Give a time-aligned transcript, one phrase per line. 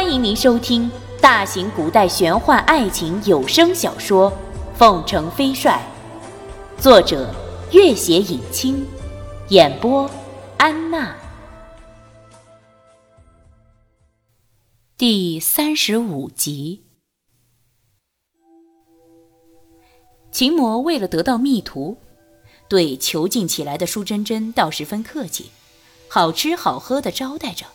[0.00, 0.88] 欢迎您收听
[1.20, 4.30] 大型古代玄幻爱情有声小说
[4.76, 5.84] 《凤城飞帅》，
[6.80, 7.34] 作者：
[7.72, 8.86] 月写影清，
[9.48, 10.08] 演播：
[10.56, 11.16] 安娜。
[14.96, 16.84] 第三十五集，
[20.30, 21.98] 秦魔为了得到密图，
[22.68, 25.50] 对囚禁起来的舒珍珍倒十分客气，
[26.08, 27.66] 好吃好喝的招待着。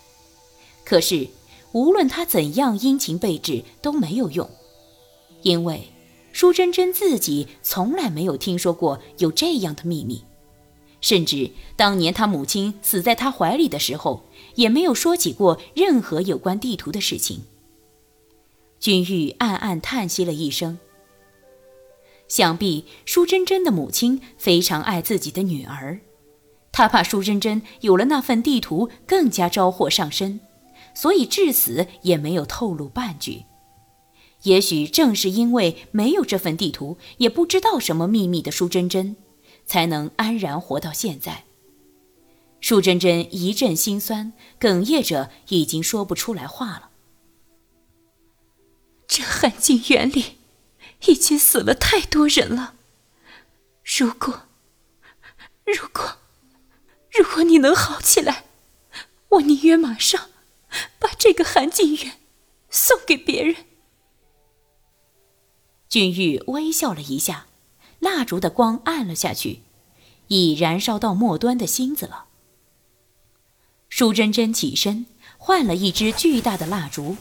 [0.85, 1.27] 可是。
[1.73, 4.50] 无论他怎样殷勤备至都没有用，
[5.41, 5.90] 因为
[6.32, 10.23] 舒珍珍自己从来没有听说过有这样的秘密，
[11.02, 14.23] 甚至当年他母亲死在他怀里的时候，
[14.55, 17.41] 也没有说起过任何有关地图的事情。
[18.80, 20.77] 君玉暗暗叹息了一声，
[22.27, 26.02] 想必舒珍珍的母亲非常爱自己的女儿，
[26.71, 30.40] 他怕舒珍珍有了那份地图更加招祸上身。
[30.93, 33.45] 所以至死也没有透露半句。
[34.43, 39.15] 也许正是因为没有这份地图，也不知道什么秘密的舒珍珍，
[39.65, 41.45] 才能安然活到现在。
[42.59, 46.90] 舒珍珍一阵心酸，哽咽着，已经说不出来话了。
[49.07, 50.37] 这汉景园里，
[51.07, 52.75] 已经死了太多人了。
[53.98, 54.43] 如果，
[55.65, 56.18] 如果，
[57.12, 58.46] 如果你能好起来，
[59.29, 60.29] 我宁愿马上。
[61.24, 62.16] 这个韩静远
[62.70, 63.55] 送给别人。
[65.88, 67.47] 君玉微笑了一下，
[68.00, 69.62] 蜡烛的光暗了下去，
[70.28, 72.25] 已燃烧到末端的芯子了。
[73.88, 75.06] 舒珍珍起身，
[75.38, 77.16] 换了一支巨大的蜡烛，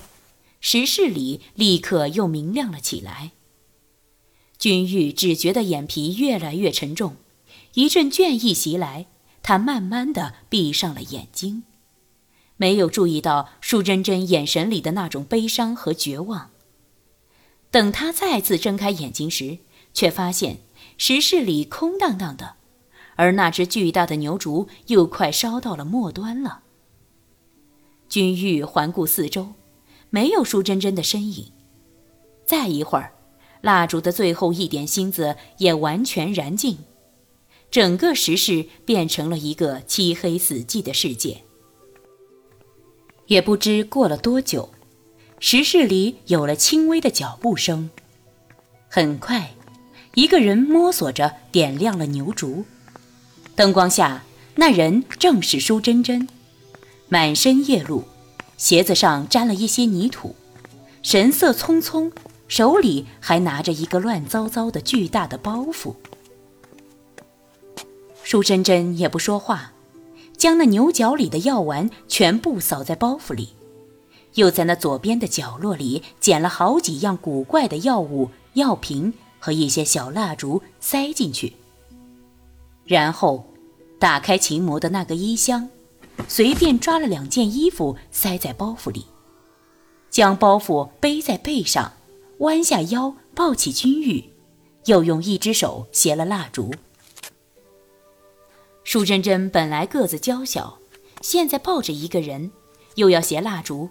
[0.60, 3.30] 石室里立刻又明亮了起来。
[4.58, 7.14] 君玉只觉得眼皮越来越沉重，
[7.74, 9.06] 一阵倦意袭来，
[9.44, 11.62] 他慢慢的闭上了眼睛。
[12.62, 16.50] 没有注意到舒珍珍眼神里的那种悲伤和绝望。
[17.72, 19.58] 等他再次睁开眼睛时，
[19.92, 20.58] 却发现
[20.96, 22.54] 石室里空荡荡的，
[23.16, 26.60] 而那只巨大的牛竹又快烧到了末端了。
[28.08, 29.54] 君玉环顾四周，
[30.10, 31.50] 没有舒珍珍的身影。
[32.46, 33.12] 再一会儿，
[33.60, 36.78] 蜡烛的最后一点芯子也完全燃尽，
[37.72, 41.42] 整个石室变成了一个漆黑死寂的世界。
[43.32, 44.68] 也不知过了多久，
[45.40, 47.88] 石室里有了轻微的脚步声。
[48.90, 49.54] 很快，
[50.12, 52.66] 一个人摸索着点亮了牛烛。
[53.54, 54.22] 灯光下，
[54.56, 56.28] 那人正是舒珍珍，
[57.08, 58.04] 满身夜露，
[58.58, 60.36] 鞋子上沾了一些泥土，
[61.02, 62.12] 神色匆匆，
[62.48, 65.94] 手里还拿着一个乱糟糟的巨大的包袱。
[68.22, 69.71] 舒珍珍也不说话。
[70.42, 73.50] 将那牛角里的药丸全部扫在包袱里，
[74.34, 81.52] 又在那左边的角落里捡了好几样古怪的药物、药瓶和一些小蜡烛塞进去。
[82.84, 83.46] 然后，
[84.00, 85.68] 打开秦魔的那个衣箱，
[86.26, 89.06] 随便抓了两件衣服塞在包袱里，
[90.10, 91.92] 将包袱背在背上，
[92.38, 94.24] 弯下腰抱起君玉，
[94.86, 96.74] 又用一只手携了蜡烛。
[98.84, 100.78] 舒珍珍本来个子娇小，
[101.20, 102.50] 现在抱着一个人，
[102.96, 103.88] 又要携蜡烛，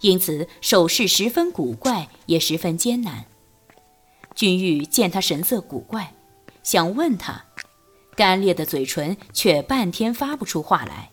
[0.00, 3.26] 因此手势十分古怪，也十分艰难。
[4.34, 6.14] 君玉见他神色古怪，
[6.62, 7.44] 想问他，
[8.16, 11.10] 干裂的嘴唇却半天发不出话来。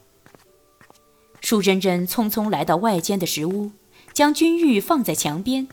[1.42, 3.72] 舒珍珍匆匆来到外间的石屋，
[4.12, 5.68] 将君玉放在墙边，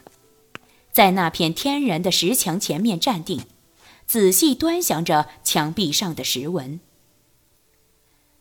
[0.93, 3.41] 在那片天然的石墙前面站定，
[4.07, 6.81] 仔细端详着墙壁上的石纹。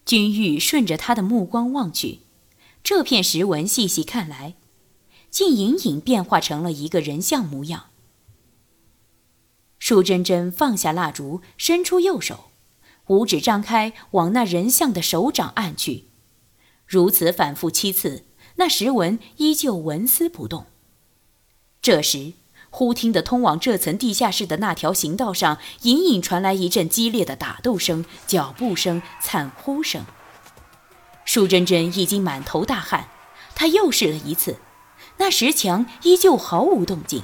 [0.06, 2.20] 君玉顺着他的目光望去，
[2.84, 4.54] 这片石纹细细看来，
[5.32, 7.88] 竟隐隐变化成了一个人像模样。
[9.80, 12.52] 舒珍珍放下蜡烛，伸出右手，
[13.08, 16.06] 五指张开，往那人像的手掌按去。
[16.86, 18.26] 如此反复七次，
[18.58, 20.68] 那石纹依旧纹丝不动。
[21.82, 22.34] 这时，
[22.78, 30.06] 忽听得通往这层地下室的那条行道上，隐隐传来一阵激烈的打斗声、脚步声、惨呼声。
[31.24, 33.08] 舒珍珍已经满头大汗，
[33.56, 34.58] 她又试了一次，
[35.20, 37.24] 那石墙依旧毫无动静。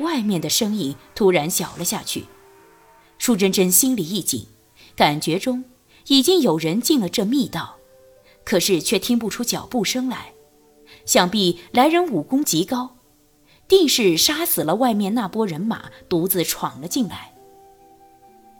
[0.00, 2.26] 外面的声音突然小了下去，
[3.16, 4.48] 舒珍珍心里一紧，
[4.94, 5.64] 感觉中
[6.08, 7.76] 已经有人进了这密道，
[8.44, 10.34] 可是却听不出脚步声来，
[11.06, 12.95] 想必来人武功极高。
[13.68, 17.34] 定是杀死了外面那波人马，独自闯了进来。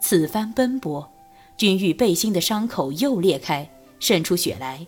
[0.00, 1.12] 此番奔波，
[1.56, 4.86] 君玉背心的伤口又裂开，渗出血来。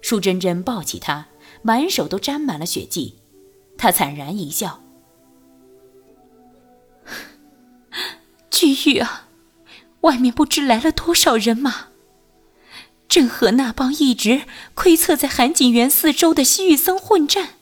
[0.00, 1.26] 舒珍珍抱起他，
[1.62, 3.18] 满手都沾满了血迹。
[3.76, 4.82] 他惨然一笑
[8.50, 9.28] ：“君玉啊，
[10.02, 11.88] 外面不知来了多少人马，
[13.08, 14.42] 正和那帮一直
[14.74, 17.54] 窥测在韩景园四周的西域僧混战，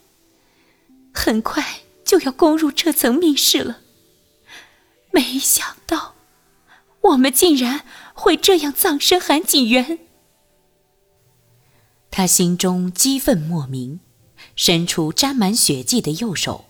[1.17, 3.81] 很快就要攻入这层密室了。
[5.11, 6.15] 没想到，
[7.01, 9.99] 我们竟然会这样葬身韩景园。”
[12.13, 14.01] 他心中激愤莫名，
[14.55, 16.67] 伸出沾满血迹的右手，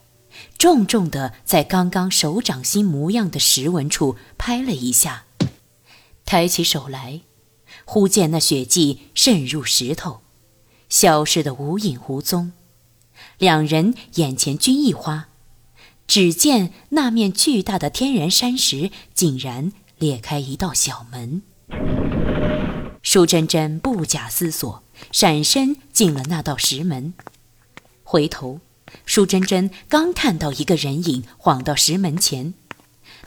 [0.57, 5.25] 重重的在刚刚手掌心模样的石纹处拍了一下，
[6.25, 7.23] 抬起手来，
[7.85, 10.23] 忽见那血迹渗入石头，
[10.89, 12.53] 消失的无影无踪。
[13.39, 15.29] 两人眼前均一花，
[16.07, 21.43] 只见那面巨大的天然山石竟然裂开一道小门。
[23.03, 24.83] 舒珍珍不假思索。
[25.13, 27.13] 闪身进了那道石门，
[28.03, 28.61] 回头，
[29.05, 32.55] 舒珍珍刚看到一个人影晃到石门前，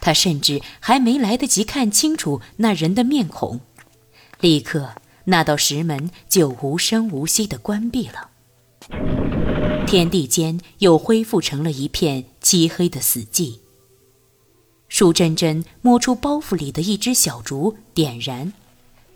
[0.01, 3.59] 她甚至还没来得及看清楚那人的面孔，
[4.39, 4.95] 立刻
[5.25, 8.31] 那道石门就无声无息地关闭了，
[9.89, 13.55] 天地间又恢复成了一片漆黑的死寂。
[14.87, 18.53] 舒珍珍摸出包袱里的一支小烛，点燃，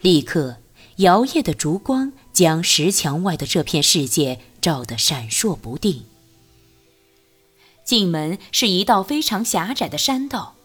[0.01, 0.57] 立刻。
[0.95, 6.05] 摇曳的烛光将石墙外的这片世界照得闪烁不定。
[7.85, 10.55] 进门是一道非常狭窄的山道，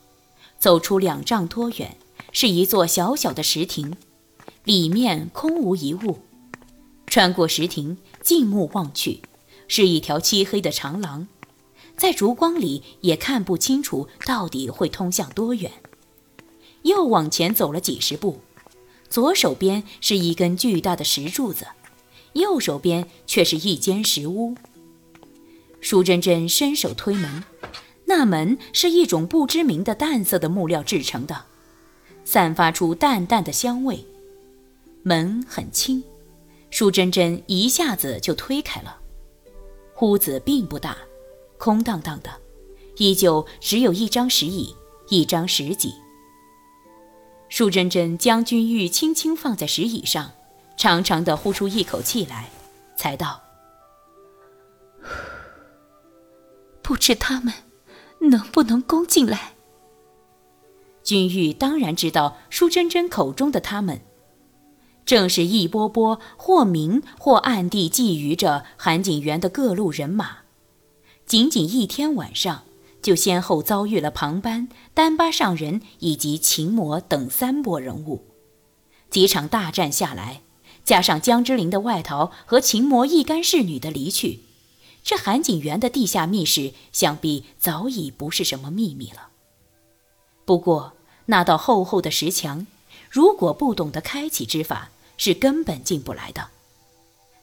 [0.58, 1.98] 走出两丈多远，
[2.32, 3.94] 是一座小小的石亭，
[4.64, 6.20] 里面空无一物。
[7.06, 9.20] 穿过石亭，近目望去，
[9.68, 11.28] 是一条漆黑的长廊，
[11.96, 15.70] 在烛光里也看不清楚到底会通向多远。
[16.82, 18.40] 又往前走了几十步。
[19.10, 21.66] 左手边是一根巨大的石柱子，
[22.34, 24.54] 右手边却是一间石屋。
[25.80, 27.42] 舒珍珍伸手推门，
[28.04, 31.44] 那门是一种不知名的淡色的木料制成的，
[32.24, 34.04] 散发出淡淡的香味。
[35.02, 36.04] 门很轻，
[36.70, 38.98] 舒珍珍一下子就推开了。
[40.00, 40.96] 屋子并不大，
[41.58, 42.30] 空荡荡的，
[42.96, 44.74] 依旧只有一张石椅，
[45.08, 45.92] 一张石几。
[47.48, 50.32] 舒珍珍将君玉轻轻放在石椅上，
[50.76, 52.50] 长长的呼出一口气来，
[52.96, 53.42] 才道
[56.82, 57.52] ：“不知他们
[58.20, 59.54] 能不能攻进来？”
[61.02, 64.02] 君玉当然知道舒珍珍口中的他们，
[65.08, 70.40] 正是一波波或明或暗地觊觎着韩景园的各路人马。
[71.24, 72.64] 仅仅一天晚上。
[73.00, 78.24] 就先后遭遇了庞班、丹巴上人以及秦魔等三波人物，
[79.08, 80.42] 几场大战下来，
[80.84, 84.40] 加上江之琳的外逃和秦魔一干侍女的离去，
[85.04, 89.28] 这韩景园的地下密室想必早已不是什么秘密了。
[90.44, 90.94] 不过
[91.26, 92.66] 那道厚厚的石墙，
[93.08, 96.48] 如果不懂得开启之法，是根本进不来的。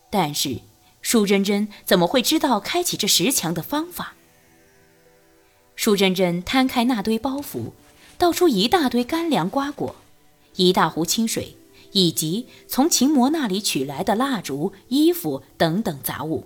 [0.10, 0.62] 但是
[1.04, 4.16] 舒珍珍怎么会知道开启这石墙的方法？
[5.76, 7.74] 舒珍珍摊开那堆包袱，
[8.18, 9.96] 倒出一大堆干粮瓜果，
[10.56, 11.58] 一大壶清水，
[11.92, 16.46] 以及从秦魔那里取来的蜡烛、衣服等等杂物。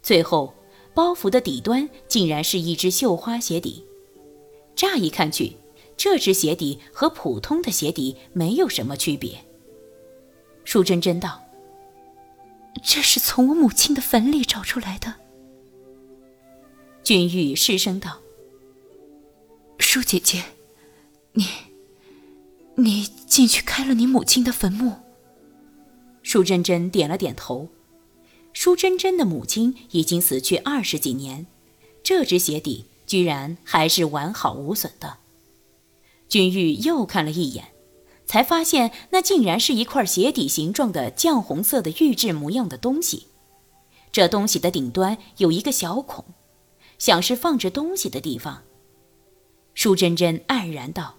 [0.00, 0.54] 最后，
[0.94, 3.84] 包袱的底端竟然是一只绣花鞋底。
[4.76, 5.56] 乍一看去，
[5.96, 9.44] 这只鞋底和普通的鞋底没有什么区别。
[10.70, 11.42] 舒珍珍道
[12.80, 15.16] ：“这是从我母亲的坟里找出来的。”
[17.02, 18.20] 君玉失声道
[19.80, 20.44] ：“舒姐姐，
[21.32, 21.44] 你，
[22.76, 24.98] 你进去开了你母亲的坟墓。”
[26.22, 27.68] 舒珍珍点了点头。
[28.52, 31.48] 舒珍珍的母亲已经死去二十几年，
[32.04, 35.16] 这只鞋底居然还是完好无损的。
[36.28, 37.72] 君玉又看了一眼，
[38.30, 43.26] 才发现那竟然是一块鞋底形状的绛红色的玉质模样的东西。
[44.12, 46.24] 这东西的顶端有一个小孔。
[46.96, 48.62] 像是放着东西的地方。
[49.74, 51.16] 舒珍珍黯然道：“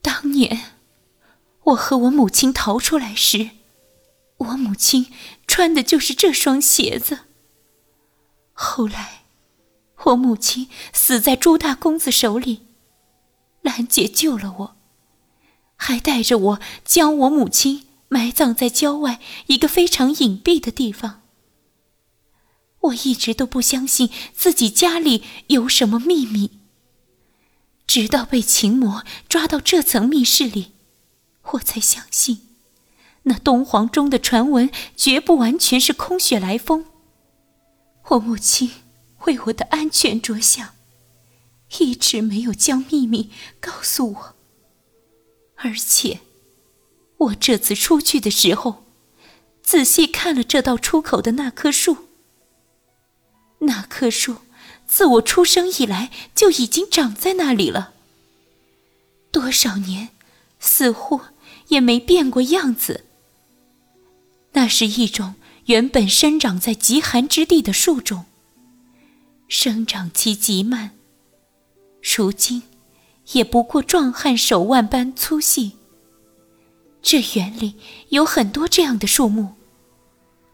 [0.00, 0.76] 当年
[1.64, 3.50] 我和我母亲逃出来时，
[4.36, 5.12] 我母亲
[5.48, 7.18] 穿的就是这双鞋子。
[8.52, 9.24] 后来，
[10.04, 12.60] 我母亲死在朱大公子手里，
[13.62, 14.76] 兰姐救了我，
[15.76, 21.22] 还带着我将我母亲埋葬在郊外一个非常隐蔽的地方。”
[22.80, 26.58] 我一直都不相信自己家里有什么秘密，
[27.86, 30.72] 直到被秦魔抓到这层密室里，
[31.52, 32.48] 我才相信
[33.24, 36.86] 那东皇钟的传闻绝不完全是空穴来风。
[38.08, 38.70] 我母亲
[39.26, 40.74] 为我的安全着想，
[41.78, 44.36] 一直没有将秘密告诉我。
[45.56, 46.20] 而且，
[47.18, 48.84] 我这次出去的时候，
[49.62, 52.08] 仔细看了这道出口的那棵树。
[53.60, 54.36] 那棵树
[54.86, 57.92] 自我出生以来就已经长在那里了，
[59.30, 60.08] 多少年，
[60.58, 61.20] 似乎
[61.68, 63.04] 也没变过样子。
[64.52, 65.34] 那是一种
[65.66, 68.24] 原本生长在极寒之地的树种，
[69.46, 70.92] 生长期极慢，
[72.02, 72.62] 如今
[73.32, 75.72] 也不过壮汉手腕般粗细。
[77.02, 77.76] 这园里
[78.10, 79.54] 有很多这样的树木，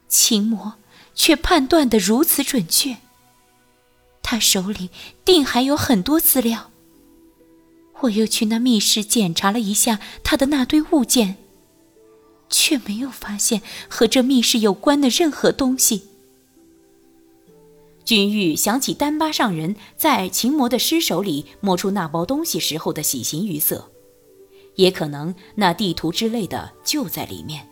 [0.08, 0.74] 秦魔
[1.14, 2.96] 却判断得如此准确。
[4.22, 4.90] 他手里
[5.24, 6.70] 定还有很多资料。
[8.00, 11.36] 我又去那密室检查了一下他的那堆物件。
[12.48, 16.06] 却没有发现和这密室有关的任何东西。
[18.06, 23.90] 君玉想起丹巴上人在秦魔的尸首里摸出那包东西时候的喜形于色，
[24.76, 27.68] 也可能那地图之类的就在里面。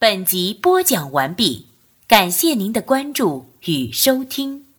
[0.00, 1.68] 本集播讲完毕，
[2.14, 4.73] 感谢您的关注与收听。